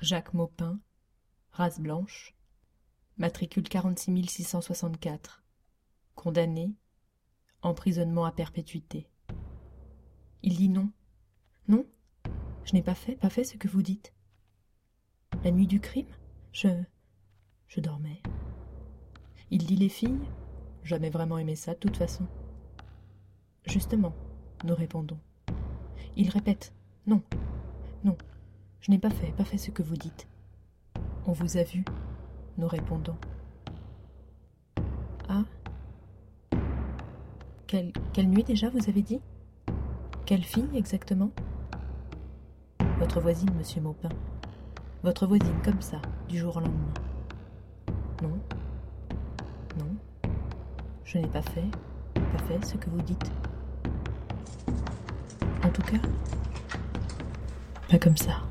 Jacques 0.00 0.32
Maupin, 0.32 0.78
race 1.50 1.80
blanche, 1.80 2.36
matricule 3.16 3.68
46 3.68 4.26
664, 4.28 5.42
condamné, 6.14 6.72
emprisonnement 7.62 8.24
à 8.24 8.30
perpétuité. 8.30 9.08
Il 10.44 10.56
dit 10.56 10.68
non. 10.68 10.92
Non, 11.66 11.84
je 12.64 12.74
n'ai 12.74 12.82
pas 12.82 12.94
fait, 12.94 13.16
pas 13.16 13.28
fait 13.28 13.42
ce 13.42 13.56
que 13.56 13.66
vous 13.66 13.82
dites. 13.82 14.14
La 15.42 15.50
nuit 15.50 15.66
du 15.66 15.80
crime, 15.80 16.06
je. 16.52 16.68
je 17.66 17.80
dormais. 17.80 18.22
Il 19.50 19.66
dit 19.66 19.76
les 19.76 19.88
filles 19.88 20.20
Jamais 20.84 21.10
vraiment 21.10 21.38
aimé 21.38 21.56
ça, 21.56 21.74
de 21.74 21.78
toute 21.80 21.96
façon. 21.96 22.24
Justement, 23.66 24.14
nous 24.64 24.76
répondons. 24.76 25.18
Il 26.16 26.30
répète 26.30 26.72
Non, 27.06 27.20
non, 28.04 28.16
je 28.80 28.90
n'ai 28.90 28.98
pas 28.98 29.10
fait, 29.10 29.32
pas 29.32 29.44
fait 29.44 29.58
ce 29.58 29.70
que 29.70 29.82
vous 29.82 29.96
dites. 29.96 30.26
On 31.26 31.32
vous 31.32 31.56
a 31.56 31.62
vu, 31.62 31.84
nous 32.56 32.68
répondons. 32.68 33.16
Ah 35.28 35.44
quelle, 37.66 37.92
quelle 38.14 38.28
nuit 38.30 38.44
déjà, 38.44 38.70
vous 38.70 38.88
avez 38.88 39.02
dit? 39.02 39.20
Quelle 40.24 40.42
fille 40.42 40.68
exactement? 40.74 41.30
Votre 42.98 43.20
voisine, 43.20 43.50
monsieur 43.56 43.82
Maupin. 43.82 44.08
Votre 45.02 45.26
voisine, 45.26 45.60
comme 45.62 45.80
ça, 45.82 46.00
du 46.28 46.38
jour 46.38 46.56
au 46.56 46.60
lendemain. 46.60 46.94
Non 48.22 48.38
Non 49.78 49.94
Je 51.04 51.18
n'ai 51.18 51.28
pas 51.28 51.42
fait, 51.42 51.70
pas 52.14 52.44
fait 52.48 52.64
ce 52.64 52.76
que 52.76 52.88
vous 52.88 53.02
dites. 53.02 53.30
En 55.62 55.68
tout 55.68 55.82
cas, 55.82 55.98
pas 57.90 57.98
comme 57.98 58.16
ça. 58.16 58.47